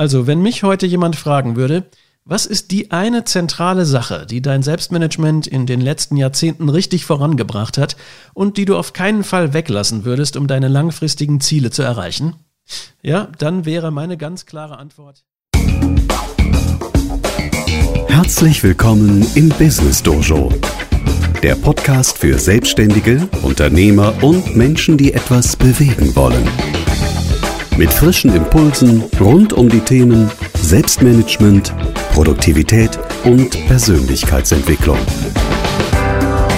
[0.00, 1.84] Also, wenn mich heute jemand fragen würde,
[2.24, 7.76] was ist die eine zentrale Sache, die dein Selbstmanagement in den letzten Jahrzehnten richtig vorangebracht
[7.76, 7.98] hat
[8.32, 12.36] und die du auf keinen Fall weglassen würdest, um deine langfristigen Ziele zu erreichen?
[13.02, 15.22] Ja, dann wäre meine ganz klare Antwort.
[18.08, 20.50] Herzlich willkommen im Business Dojo,
[21.42, 26.48] der Podcast für Selbstständige, Unternehmer und Menschen, die etwas bewegen wollen.
[27.76, 31.72] Mit frischen Impulsen rund um die Themen Selbstmanagement,
[32.12, 34.98] Produktivität und Persönlichkeitsentwicklung.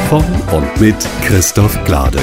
[0.08, 2.20] Von und mit Christoph Glade.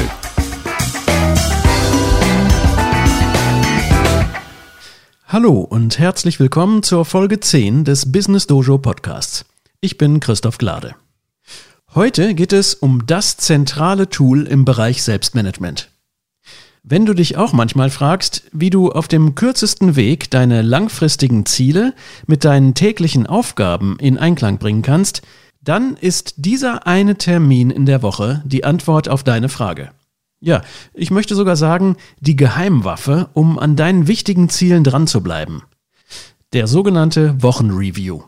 [5.28, 9.46] Hallo und herzlich willkommen zur Folge 10 des Business Dojo Podcasts.
[9.80, 10.96] Ich bin Christoph Glade.
[11.96, 15.89] Heute geht es um das zentrale Tool im Bereich Selbstmanagement.
[16.84, 21.94] Wenn du dich auch manchmal fragst, wie du auf dem kürzesten Weg deine langfristigen Ziele
[22.26, 25.22] mit deinen täglichen Aufgaben in Einklang bringen kannst,
[25.62, 29.92] dann ist dieser eine Termin in der Woche die Antwort auf deine Frage.
[30.40, 30.62] Ja,
[30.94, 35.64] ich möchte sogar sagen, die Geheimwaffe, um an deinen wichtigen Zielen dran zu bleiben.
[36.54, 38.22] Der sogenannte Wochenreview.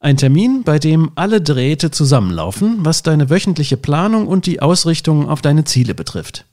[0.00, 5.42] Ein Termin, bei dem alle Drähte zusammenlaufen, was deine wöchentliche Planung und die Ausrichtung auf
[5.42, 6.46] deine Ziele betrifft.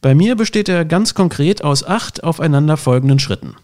[0.00, 3.56] Bei mir besteht er ganz konkret aus acht aufeinanderfolgenden Schritten.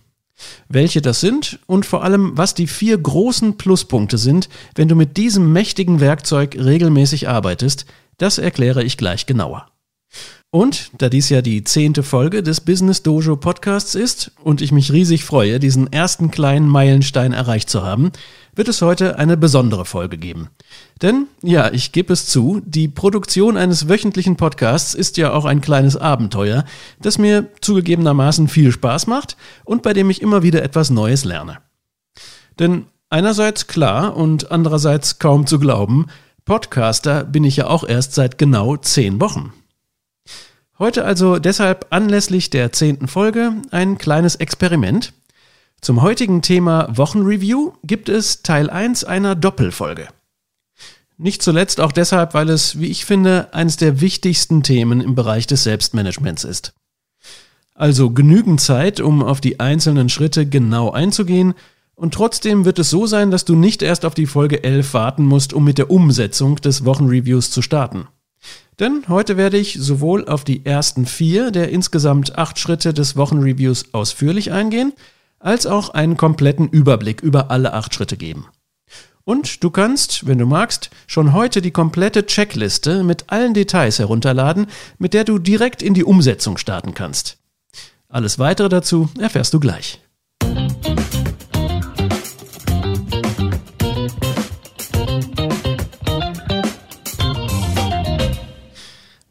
[0.69, 5.17] Welche das sind und vor allem, was die vier großen Pluspunkte sind, wenn du mit
[5.17, 7.87] diesem mächtigen Werkzeug regelmäßig arbeitest,
[8.19, 9.67] das erkläre ich gleich genauer.
[10.51, 14.91] Und da dies ja die zehnte Folge des Business Dojo Podcasts ist und ich mich
[14.91, 18.13] riesig freue, diesen ersten kleinen Meilenstein erreicht zu haben,
[18.55, 20.49] wird es heute eine besondere Folge geben.
[21.03, 25.61] Denn, ja, ich gebe es zu, die Produktion eines wöchentlichen Podcasts ist ja auch ein
[25.61, 26.65] kleines Abenteuer,
[26.99, 31.59] das mir zugegebenermaßen viel Spaß macht und bei dem ich immer wieder etwas Neues lerne.
[32.59, 36.07] Denn einerseits klar und andererseits kaum zu glauben,
[36.47, 39.53] Podcaster bin ich ja auch erst seit genau zehn Wochen.
[40.79, 45.13] Heute also deshalb anlässlich der zehnten Folge ein kleines Experiment.
[45.81, 50.07] Zum heutigen Thema Wochenreview gibt es Teil 1 einer Doppelfolge.
[51.17, 55.49] Nicht zuletzt auch deshalb, weil es, wie ich finde, eines der wichtigsten Themen im Bereich
[55.49, 56.75] des Selbstmanagements ist.
[57.75, 61.55] Also genügend Zeit, um auf die einzelnen Schritte genau einzugehen,
[61.97, 65.25] und trotzdem wird es so sein, dass du nicht erst auf die Folge 11 warten
[65.25, 68.07] musst, um mit der Umsetzung des Wochenreviews zu starten.
[68.79, 73.93] Denn heute werde ich sowohl auf die ersten vier der insgesamt acht Schritte des Wochenreviews
[73.93, 74.93] ausführlich eingehen,
[75.41, 78.47] als auch einen kompletten Überblick über alle acht Schritte geben.
[79.25, 84.69] Und du kannst, wenn du magst, schon heute die komplette Checkliste mit allen Details herunterladen,
[84.99, 87.37] mit der du direkt in die Umsetzung starten kannst.
[88.09, 90.01] Alles weitere dazu erfährst du gleich.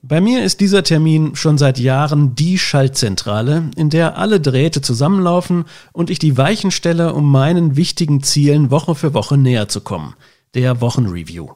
[0.09, 5.66] Bei mir ist dieser Termin schon seit Jahren die Schaltzentrale, in der alle Drähte zusammenlaufen
[5.91, 10.16] und ich die Weichen stelle, um meinen wichtigen Zielen Woche für Woche näher zu kommen.
[10.53, 11.50] Der Wochenreview.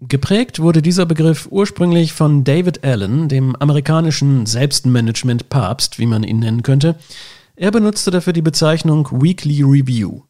[0.00, 6.64] Geprägt wurde dieser Begriff ursprünglich von David Allen, dem amerikanischen Selbstmanagement-Papst, wie man ihn nennen
[6.64, 6.96] könnte.
[7.54, 10.22] Er benutzte dafür die Bezeichnung Weekly Review.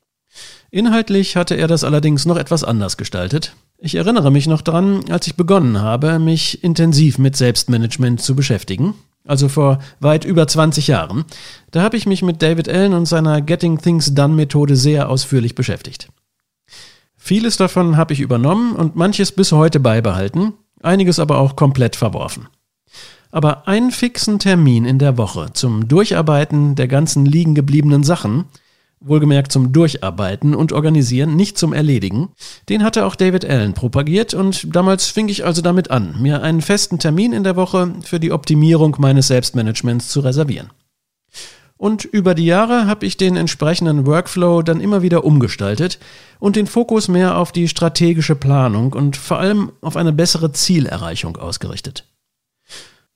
[0.71, 3.57] Inhaltlich hatte er das allerdings noch etwas anders gestaltet.
[3.79, 8.95] Ich erinnere mich noch dran, als ich begonnen habe, mich intensiv mit Selbstmanagement zu beschäftigen,
[9.27, 11.25] also vor weit über 20 Jahren.
[11.73, 15.55] Da habe ich mich mit David Allen und seiner Getting Things Done Methode sehr ausführlich
[15.55, 16.09] beschäftigt.
[17.17, 22.49] Vieles davon habe ich übernommen und manches bis heute beibehalten, einiges aber auch komplett verworfen.
[23.31, 28.47] Aber einen fixen Termin in der Woche zum Durcharbeiten der ganzen liegen gebliebenen Sachen
[29.01, 32.31] wohlgemerkt zum Durcharbeiten und Organisieren, nicht zum Erledigen.
[32.69, 36.63] Den hatte auch David Allen propagiert und damals fing ich also damit an, mir einen
[36.63, 40.71] festen Termin in der Woche für die Optimierung meines Selbstmanagements zu reservieren.
[41.79, 45.99] Und über die Jahre habe ich den entsprechenden Workflow dann immer wieder umgestaltet
[46.39, 51.37] und den Fokus mehr auf die strategische Planung und vor allem auf eine bessere Zielerreichung
[51.37, 52.07] ausgerichtet.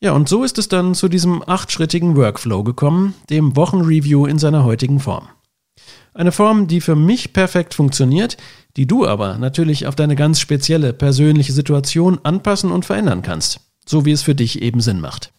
[0.02, 4.64] Ja, und so ist es dann zu diesem achtschrittigen Workflow gekommen, dem Wochenreview in seiner
[4.64, 5.28] heutigen Form.
[6.12, 8.36] Eine Form, die für mich perfekt funktioniert,
[8.76, 14.04] die du aber natürlich auf deine ganz spezielle persönliche Situation anpassen und verändern kannst, so
[14.04, 15.32] wie es für dich eben Sinn macht.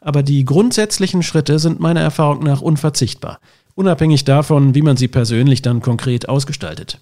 [0.00, 3.40] Aber die grundsätzlichen Schritte sind meiner Erfahrung nach unverzichtbar,
[3.74, 7.00] unabhängig davon, wie man sie persönlich dann konkret ausgestaltet.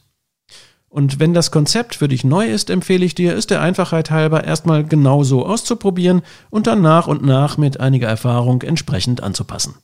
[0.88, 4.44] Und wenn das Konzept für dich neu ist, empfehle ich dir, es der Einfachheit halber
[4.44, 9.75] erstmal genau so auszuprobieren und dann nach und nach mit einiger Erfahrung entsprechend anzupassen.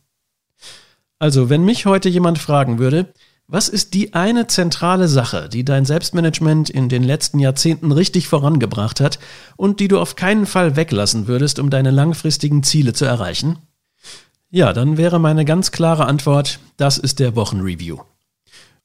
[1.25, 3.15] Also, wenn mich heute jemand fragen würde,
[3.47, 9.00] was ist die eine zentrale Sache, die dein Selbstmanagement in den letzten Jahrzehnten richtig vorangebracht
[9.00, 9.19] hat
[9.56, 13.56] und die du auf keinen Fall weglassen würdest, um deine langfristigen Ziele zu erreichen?
[14.50, 18.00] Ja, dann wäre meine ganz klare Antwort, das ist der Wochenreview.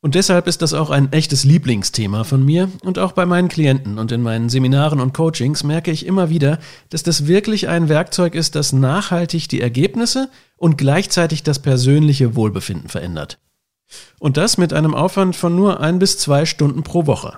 [0.02, 4.00] Und deshalb ist das auch ein echtes Lieblingsthema von mir und auch bei meinen Klienten
[4.00, 6.60] und in meinen Seminaren und Coachings merke ich immer wieder,
[6.90, 12.88] dass das wirklich ein Werkzeug ist, das nachhaltig die Ergebnisse und gleichzeitig das persönliche Wohlbefinden
[12.88, 13.40] verändert.
[14.20, 17.38] Und das mit einem Aufwand von nur ein bis zwei Stunden pro Woche.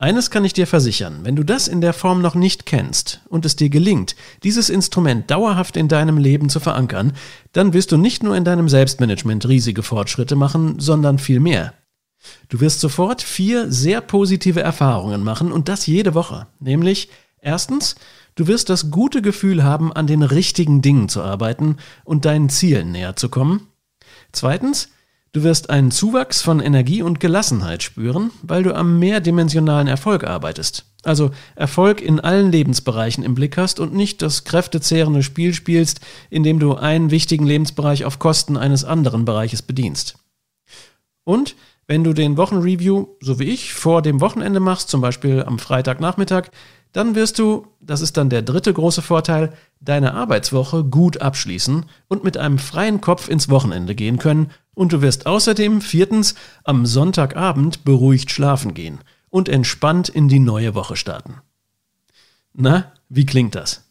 [0.00, 3.44] Eines kann ich dir versichern, wenn du das in der Form noch nicht kennst und
[3.44, 4.14] es dir gelingt,
[4.44, 7.14] dieses Instrument dauerhaft in deinem Leben zu verankern,
[7.52, 11.74] dann wirst du nicht nur in deinem Selbstmanagement riesige Fortschritte machen, sondern viel mehr.
[12.48, 16.46] Du wirst sofort vier sehr positive Erfahrungen machen und das jede Woche.
[16.60, 17.08] Nämlich
[17.40, 17.96] erstens,
[18.36, 22.92] du wirst das gute Gefühl haben, an den richtigen Dingen zu arbeiten und deinen Zielen
[22.92, 23.66] näher zu kommen.
[24.30, 24.90] Zweitens,
[25.32, 30.86] Du wirst einen Zuwachs von Energie und Gelassenheit spüren, weil du am mehrdimensionalen Erfolg arbeitest.
[31.02, 36.42] Also Erfolg in allen Lebensbereichen im Blick hast und nicht das kräftezehrende Spiel spielst, in
[36.42, 40.18] dem du einen wichtigen Lebensbereich auf Kosten eines anderen Bereiches bedienst.
[41.24, 45.58] Und wenn du den Wochenreview, so wie ich, vor dem Wochenende machst, zum Beispiel am
[45.58, 46.48] Freitagnachmittag,
[46.92, 52.24] dann wirst du, das ist dann der dritte große Vorteil, deine Arbeitswoche gut abschließen und
[52.24, 57.84] mit einem freien Kopf ins Wochenende gehen können und du wirst außerdem viertens am Sonntagabend
[57.84, 58.98] beruhigt schlafen gehen
[59.28, 61.36] und entspannt in die neue Woche starten.
[62.52, 63.84] Na, wie klingt das?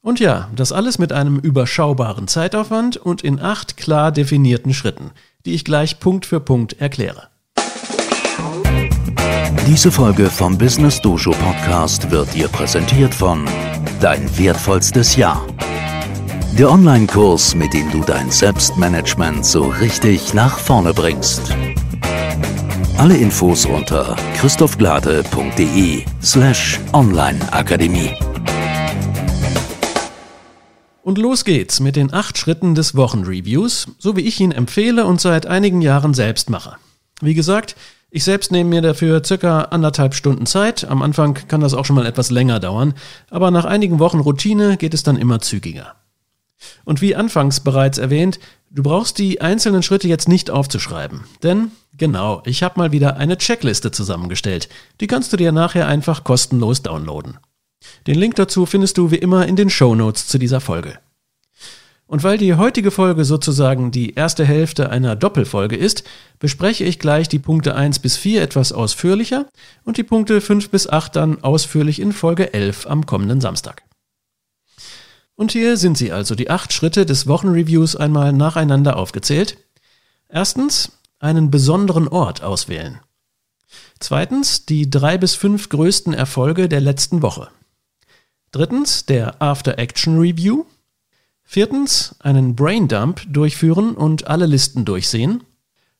[0.00, 5.12] Und ja, das alles mit einem überschaubaren Zeitaufwand und in acht klar definierten Schritten,
[5.46, 7.31] die ich gleich Punkt für Punkt erkläre.
[9.66, 13.44] Diese Folge vom Business Dojo Podcast wird dir präsentiert von
[14.00, 15.46] Dein wertvollstes Jahr.
[16.58, 21.54] Der Online-Kurs, mit dem du dein Selbstmanagement so richtig nach vorne bringst.
[22.98, 28.16] Alle Infos unter christophglade.de slash onlineakademie.
[31.02, 35.20] Und los geht's mit den acht Schritten des Wochenreviews, so wie ich ihn empfehle und
[35.20, 36.76] seit einigen Jahren selbst mache.
[37.20, 37.76] Wie gesagt,
[38.14, 40.84] ich selbst nehme mir dafür circa anderthalb Stunden Zeit.
[40.84, 42.92] Am Anfang kann das auch schon mal etwas länger dauern,
[43.30, 45.94] aber nach einigen Wochen Routine geht es dann immer zügiger.
[46.84, 48.38] Und wie anfangs bereits erwähnt,
[48.70, 53.38] du brauchst die einzelnen Schritte jetzt nicht aufzuschreiben, denn genau, ich habe mal wieder eine
[53.38, 54.68] Checkliste zusammengestellt.
[55.00, 57.38] Die kannst du dir nachher einfach kostenlos downloaden.
[58.06, 60.98] Den Link dazu findest du wie immer in den Show Notes zu dieser Folge.
[62.12, 66.04] Und weil die heutige Folge sozusagen die erste Hälfte einer Doppelfolge ist,
[66.38, 69.46] bespreche ich gleich die Punkte 1 bis 4 etwas ausführlicher
[69.84, 73.84] und die Punkte 5 bis 8 dann ausführlich in Folge 11 am kommenden Samstag.
[75.36, 79.56] Und hier sind sie also, die acht Schritte des Wochenreviews einmal nacheinander aufgezählt.
[80.28, 83.00] Erstens, einen besonderen Ort auswählen.
[84.00, 87.48] Zweitens, die drei bis fünf größten Erfolge der letzten Woche.
[88.50, 90.66] Drittens, der After Action Review.
[91.44, 95.44] Viertens, einen Braindump durchführen und alle Listen durchsehen.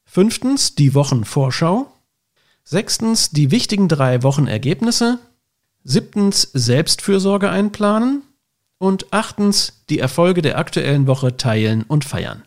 [0.05, 1.93] Fünftens, die Wochenvorschau.
[2.65, 5.19] Sechstens, die wichtigen drei Wochenergebnisse.
[5.85, 8.23] Siebtens, Selbstfürsorge einplanen.
[8.79, 12.45] Und achtens, die Erfolge der aktuellen Woche teilen und feiern.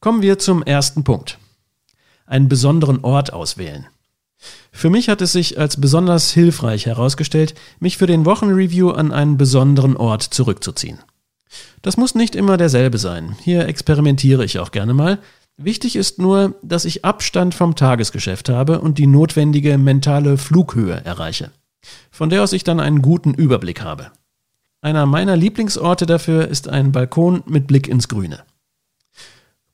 [0.00, 1.38] Kommen wir zum ersten Punkt.
[2.26, 3.86] Einen besonderen Ort auswählen.
[4.72, 9.36] Für mich hat es sich als besonders hilfreich herausgestellt, mich für den Wochenreview an einen
[9.36, 10.98] besonderen Ort zurückzuziehen.
[11.82, 13.36] Das muss nicht immer derselbe sein.
[13.40, 15.18] Hier experimentiere ich auch gerne mal.
[15.56, 21.50] Wichtig ist nur, dass ich Abstand vom Tagesgeschäft habe und die notwendige mentale Flughöhe erreiche,
[22.10, 24.10] von der aus ich dann einen guten Überblick habe.
[24.82, 28.44] Einer meiner Lieblingsorte dafür ist ein Balkon mit Blick ins Grüne.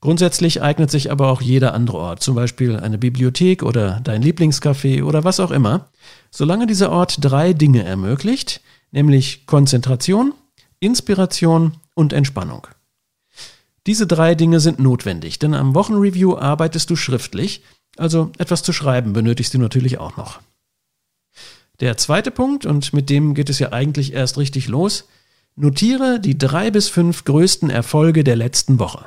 [0.03, 5.01] Grundsätzlich eignet sich aber auch jeder andere Ort, zum Beispiel eine Bibliothek oder dein Lieblingscafé
[5.01, 5.87] oder was auch immer,
[6.29, 8.59] solange dieser Ort drei Dinge ermöglicht,
[8.91, 10.33] nämlich Konzentration,
[10.81, 12.67] Inspiration und Entspannung.
[13.87, 17.63] Diese drei Dinge sind notwendig, denn am Wochenreview arbeitest du schriftlich,
[17.95, 20.41] also etwas zu schreiben benötigst du natürlich auch noch.
[21.79, 25.07] Der zweite Punkt, und mit dem geht es ja eigentlich erst richtig los,
[25.55, 29.05] notiere die drei bis fünf größten Erfolge der letzten Woche.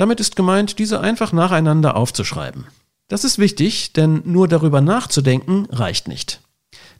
[0.00, 2.66] Damit ist gemeint, diese einfach nacheinander aufzuschreiben.
[3.08, 6.40] Das ist wichtig, denn nur darüber nachzudenken reicht nicht.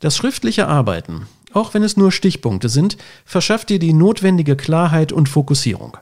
[0.01, 5.31] Das schriftliche Arbeiten, auch wenn es nur Stichpunkte sind, verschafft dir die notwendige Klarheit und
[5.31, 5.97] Fokussierung.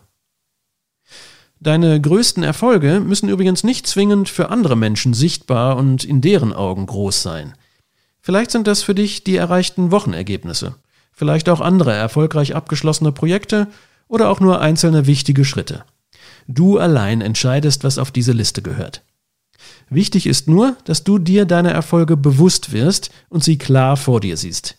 [1.61, 6.87] Deine größten Erfolge müssen übrigens nicht zwingend für andere Menschen sichtbar und in deren Augen
[6.87, 7.55] groß sein.
[8.21, 10.75] Vielleicht sind das für dich die erreichten Wochenergebnisse,
[11.12, 13.69] vielleicht auch andere erfolgreich abgeschlossene Projekte
[14.09, 15.85] oder auch nur einzelne wichtige Schritte.
[16.49, 19.02] Du allein entscheidest, was auf diese Liste gehört.
[19.90, 24.37] Wichtig ist nur, dass du dir deiner Erfolge bewusst wirst und sie klar vor dir
[24.37, 24.76] siehst.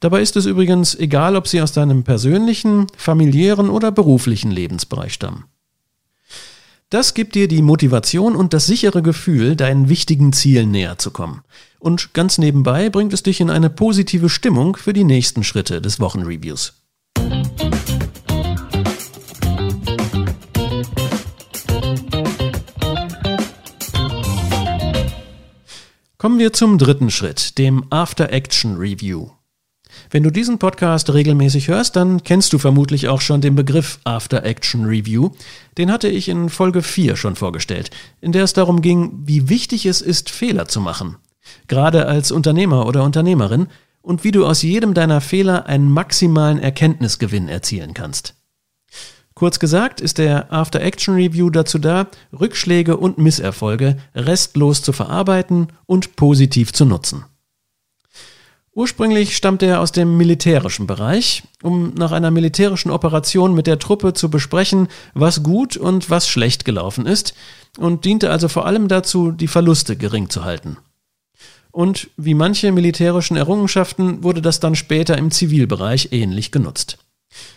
[0.00, 5.44] Dabei ist es übrigens egal, ob sie aus deinem persönlichen, familiären oder beruflichen Lebensbereich stammen.
[6.90, 11.42] Das gibt dir die Motivation und das sichere Gefühl, deinen wichtigen Zielen näher zu kommen.
[11.80, 16.00] Und ganz nebenbei bringt es dich in eine positive Stimmung für die nächsten Schritte des
[16.00, 16.74] Wochenreviews.
[26.20, 29.28] Kommen wir zum dritten Schritt, dem After Action Review.
[30.10, 34.44] Wenn du diesen Podcast regelmäßig hörst, dann kennst du vermutlich auch schon den Begriff After
[34.44, 35.30] Action Review.
[35.78, 39.86] Den hatte ich in Folge 4 schon vorgestellt, in der es darum ging, wie wichtig
[39.86, 41.18] es ist, Fehler zu machen.
[41.68, 43.68] Gerade als Unternehmer oder Unternehmerin
[44.02, 48.34] und wie du aus jedem deiner Fehler einen maximalen Erkenntnisgewinn erzielen kannst.
[49.38, 55.68] Kurz gesagt ist der After Action Review dazu da, Rückschläge und Misserfolge restlos zu verarbeiten
[55.86, 57.24] und positiv zu nutzen.
[58.72, 64.12] Ursprünglich stammt er aus dem militärischen Bereich, um nach einer militärischen Operation mit der Truppe
[64.12, 67.32] zu besprechen, was gut und was schlecht gelaufen ist,
[67.78, 70.78] und diente also vor allem dazu, die Verluste gering zu halten.
[71.70, 76.98] Und wie manche militärischen Errungenschaften wurde das dann später im Zivilbereich ähnlich genutzt.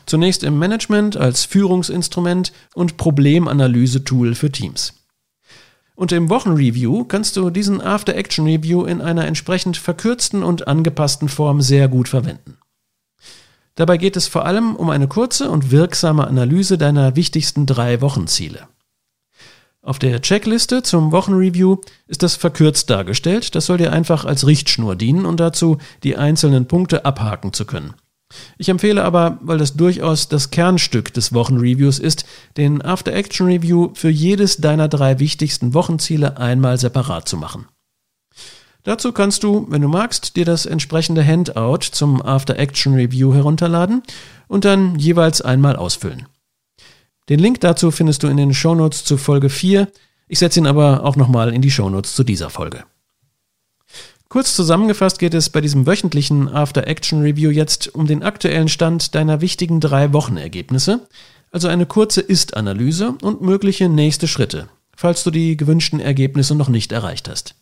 [0.06, 4.94] Zunächst im Management als Führungsinstrument und Problemanalyse-Tool für Teams.
[5.96, 11.88] Und im Wochenreview kannst du diesen After-Action-Review in einer entsprechend verkürzten und angepassten Form sehr
[11.88, 12.58] gut verwenden.
[13.76, 18.68] Dabei geht es vor allem um eine kurze und wirksame Analyse deiner wichtigsten drei Wochenziele.
[19.84, 23.56] Auf der Checkliste zum Wochenreview ist das verkürzt dargestellt.
[23.56, 27.96] Das soll dir einfach als Richtschnur dienen und dazu die einzelnen Punkte abhaken zu können.
[28.58, 32.26] Ich empfehle aber, weil das durchaus das Kernstück des Wochenreviews ist,
[32.58, 37.68] den After Action Review für jedes deiner drei wichtigsten Wochenziele einmal separat zu machen.
[38.84, 44.02] Dazu kannst du, wenn du magst, dir das entsprechende Handout zum After Action Review herunterladen
[44.48, 46.26] und dann jeweils einmal ausfüllen.
[47.30, 49.88] Den Link dazu findest du in den Shownotes zu Folge 4.
[50.28, 52.84] Ich setze ihn aber auch nochmal in die Shownotes zu dieser Folge.
[54.32, 59.14] Kurz zusammengefasst geht es bei diesem wöchentlichen After Action Review jetzt um den aktuellen Stand
[59.14, 61.06] deiner wichtigen drei Wochenergebnisse,
[61.52, 66.94] also eine kurze Ist-Analyse und mögliche nächste Schritte, falls du die gewünschten Ergebnisse noch nicht
[66.94, 67.56] erreicht hast.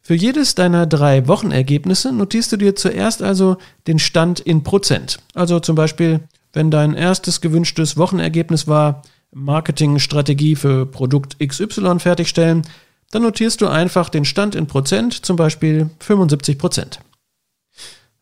[0.00, 5.18] Für jedes deiner drei Wochenergebnisse notierst du dir zuerst also den Stand in Prozent.
[5.34, 6.20] Also zum Beispiel,
[6.54, 12.62] wenn dein erstes gewünschtes Wochenergebnis war, Marketingstrategie für Produkt XY fertigstellen,
[13.12, 17.00] dann notierst du einfach den Stand in Prozent, zum Beispiel 75 Prozent.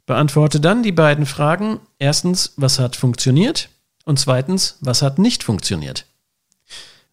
[0.04, 1.78] Beantworte dann die beiden Fragen.
[1.98, 3.68] Erstens, was hat funktioniert?
[4.04, 6.06] Und zweitens, was hat nicht funktioniert?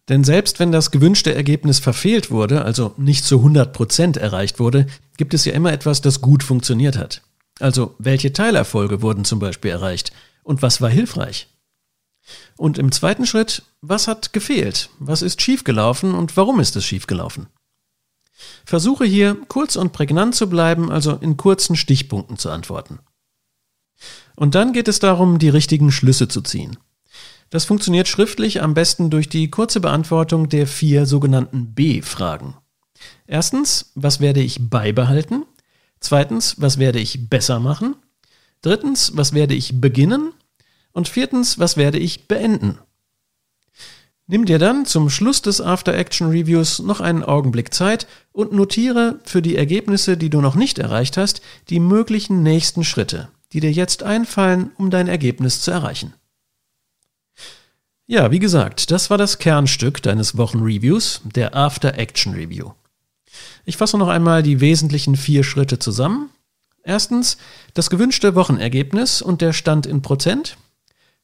[0.08, 4.86] Denn selbst wenn das gewünschte Ergebnis verfehlt wurde, also nicht zu 100 Prozent erreicht wurde,
[5.16, 7.22] gibt es ja immer etwas, das gut funktioniert hat.
[7.60, 11.46] Also welche Teilerfolge wurden zum Beispiel erreicht und was war hilfreich?
[12.56, 14.90] Und im zweiten Schritt, was hat gefehlt?
[14.98, 17.46] Was ist schiefgelaufen und warum ist es schiefgelaufen?
[18.64, 23.00] Versuche hier kurz und prägnant zu bleiben, also in kurzen Stichpunkten zu antworten.
[24.36, 26.76] Und dann geht es darum, die richtigen Schlüsse zu ziehen.
[27.50, 32.54] Das funktioniert schriftlich am besten durch die kurze Beantwortung der vier sogenannten B-Fragen.
[33.26, 35.44] Erstens, was werde ich beibehalten?
[36.00, 37.96] Zweitens, was werde ich besser machen?
[38.62, 40.32] Drittens, was werde ich beginnen?
[40.92, 42.78] Und viertens, was werde ich beenden?
[44.30, 49.20] Nimm dir dann zum Schluss des After Action Reviews noch einen Augenblick Zeit und notiere
[49.24, 53.72] für die Ergebnisse, die du noch nicht erreicht hast, die möglichen nächsten Schritte, die dir
[53.72, 56.12] jetzt einfallen, um dein Ergebnis zu erreichen.
[58.06, 62.72] Ja, wie gesagt, das war das Kernstück deines Wochenreviews, der After Action Review.
[63.64, 66.28] Ich fasse noch einmal die wesentlichen vier Schritte zusammen.
[66.82, 67.38] Erstens
[67.72, 70.58] das gewünschte Wochenergebnis und der Stand in Prozent.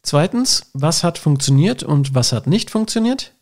[0.04, 3.32] Zweitens, was hat funktioniert und was hat nicht funktioniert?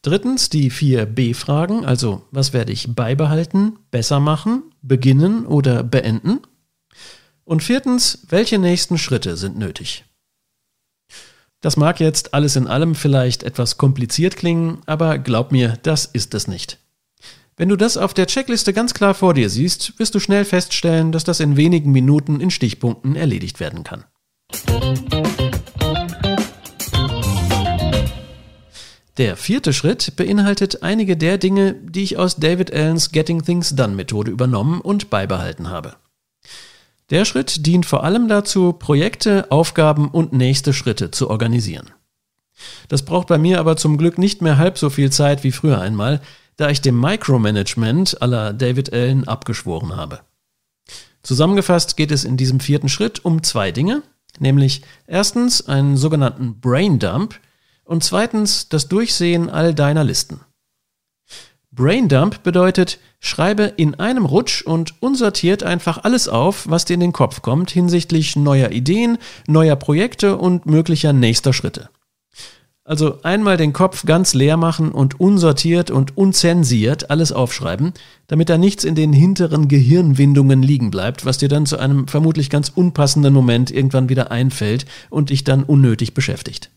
[0.00, 6.40] Drittens, die vier B-Fragen, also was werde ich beibehalten, besser machen, beginnen oder beenden?
[7.44, 10.04] Und viertens, welche nächsten Schritte sind nötig?
[11.60, 16.32] Das mag jetzt alles in allem vielleicht etwas kompliziert klingen, aber glaub mir, das ist
[16.34, 16.78] es nicht.
[17.56, 21.10] Wenn du das auf der Checkliste ganz klar vor dir siehst, wirst du schnell feststellen,
[21.10, 24.04] dass das in wenigen Minuten in Stichpunkten erledigt werden kann.
[29.18, 33.94] Der vierte Schritt beinhaltet einige der Dinge, die ich aus David Allens Getting Things Done
[33.94, 35.96] Methode übernommen und beibehalten habe.
[37.10, 41.90] Der Schritt dient vor allem dazu, Projekte, Aufgaben und nächste Schritte zu organisieren.
[42.88, 45.78] Das braucht bei mir aber zum Glück nicht mehr halb so viel Zeit wie früher
[45.78, 46.22] einmal,
[46.56, 50.20] da ich dem Micromanagement aller David Allen abgeschworen habe.
[51.22, 54.02] Zusammengefasst geht es in diesem vierten Schritt um zwei Dinge,
[54.38, 57.38] nämlich erstens einen sogenannten Brain Dump
[57.84, 60.40] und zweitens das Durchsehen all deiner Listen.
[61.74, 67.12] Braindump bedeutet, schreibe in einem Rutsch und unsortiert einfach alles auf, was dir in den
[67.12, 71.88] Kopf kommt hinsichtlich neuer Ideen, neuer Projekte und möglicher nächster Schritte.
[72.84, 77.92] Also einmal den Kopf ganz leer machen und unsortiert und unzensiert alles aufschreiben,
[78.26, 82.50] damit da nichts in den hinteren Gehirnwindungen liegen bleibt, was dir dann zu einem vermutlich
[82.50, 86.70] ganz unpassenden Moment irgendwann wieder einfällt und dich dann unnötig beschäftigt.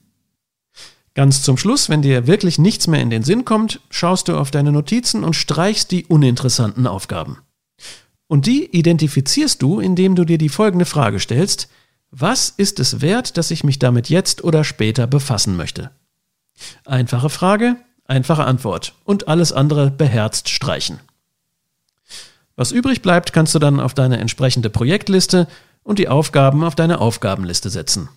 [1.16, 4.52] Ganz zum Schluss, wenn dir wirklich nichts mehr in den Sinn kommt, schaust du auf
[4.52, 7.40] deine Notizen und streichst die uninteressanten Aufgaben.
[8.28, 11.70] Und die identifizierst du, indem du dir die folgende Frage stellst,
[12.12, 15.92] was ist es wert, dass ich mich damit jetzt oder später befassen möchte?
[16.86, 21.00] Einfache Frage, einfache Antwort und alles andere beherzt streichen.
[22.58, 25.48] Was übrig bleibt, kannst du dann auf deine entsprechende Projektliste
[25.84, 28.10] und die Aufgaben auf deine Aufgabenliste setzen.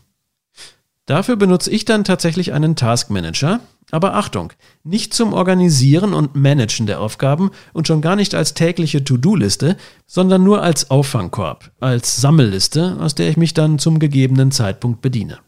[1.09, 3.61] Dafür benutze ich dann tatsächlich einen Task Manager.
[3.91, 4.53] Aber Achtung,
[4.85, 10.45] nicht zum Organisieren und Managen der Aufgaben und schon gar nicht als tägliche To-Do-Liste, sondern
[10.45, 15.39] nur als Auffangkorb, als Sammelliste, aus der ich mich dann zum gegebenen Zeitpunkt bediene.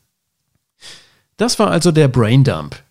[1.37, 2.83] Das war also der Braindump.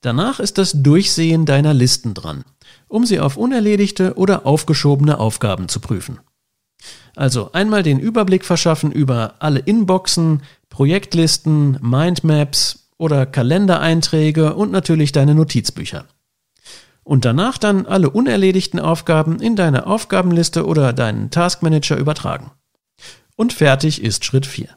[0.00, 2.44] Danach ist das Durchsehen deiner Listen dran,
[2.88, 6.20] um sie auf unerledigte oder aufgeschobene Aufgaben zu prüfen.
[7.16, 10.42] Also einmal den Überblick verschaffen über alle Inboxen,
[10.76, 16.04] Projektlisten, Mindmaps oder Kalendereinträge und natürlich deine Notizbücher.
[17.02, 22.50] Und danach dann alle unerledigten Aufgaben in deine Aufgabenliste oder deinen Taskmanager übertragen.
[23.36, 24.68] Und fertig ist Schritt 4.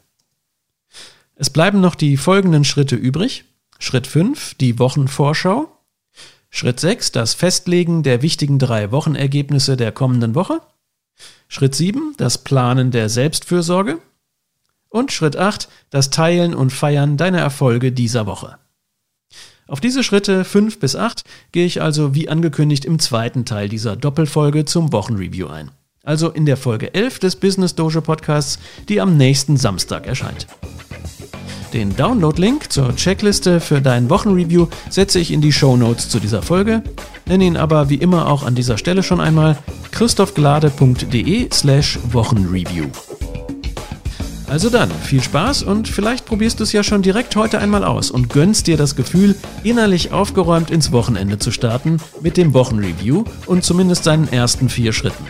[1.34, 3.44] Es bleiben noch die folgenden Schritte übrig.
[3.78, 5.70] Schritt 5, die Wochenvorschau.
[6.48, 10.62] Schritt 6, das Festlegen der wichtigen drei Wochenergebnisse der kommenden Woche.
[11.48, 13.98] Schritt 7, das Planen der Selbstfürsorge.
[14.90, 18.58] Und Schritt 8, das Teilen und Feiern deiner Erfolge dieser Woche.
[19.68, 21.22] Auf diese Schritte 5 bis 8
[21.52, 25.70] gehe ich also wie angekündigt im zweiten Teil dieser Doppelfolge zum Wochenreview ein.
[26.02, 30.48] Also in der Folge 11 des Business Dojo Podcasts, die am nächsten Samstag erscheint.
[31.72, 36.42] Den Download-Link zur Checkliste für dein Wochenreview setze ich in die Show Notes zu dieser
[36.42, 36.82] Folge,
[37.26, 39.56] nenne ihn aber wie immer auch an dieser Stelle schon einmal
[39.92, 42.88] christophglade.de slash Wochenreview.
[44.50, 48.10] Also dann, viel Spaß und vielleicht probierst du es ja schon direkt heute einmal aus
[48.10, 53.62] und gönnst dir das Gefühl, innerlich aufgeräumt ins Wochenende zu starten mit dem Wochenreview und
[53.62, 55.24] zumindest seinen ersten vier Schritten.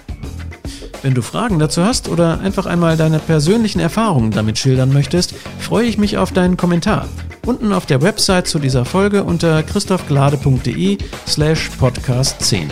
[1.03, 5.85] Wenn du Fragen dazu hast oder einfach einmal deine persönlichen Erfahrungen damit schildern möchtest, freue
[5.85, 7.07] ich mich auf deinen Kommentar.
[7.45, 10.97] Unten auf der Website zu dieser Folge unter christophglade.de
[11.29, 12.71] slash podcast 10.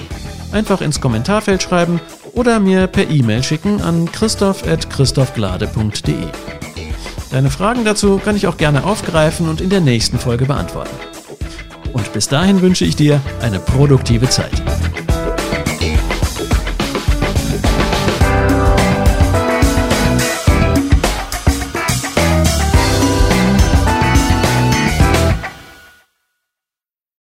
[0.53, 2.01] Einfach ins Kommentarfeld schreiben
[2.33, 6.15] oder mir per E-Mail schicken an christoph.christophglade.de.
[7.31, 10.95] Deine Fragen dazu kann ich auch gerne aufgreifen und in der nächsten Folge beantworten.
[11.93, 14.63] Und bis dahin wünsche ich dir eine produktive Zeit.